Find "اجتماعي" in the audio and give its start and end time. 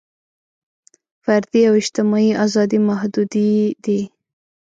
1.81-2.31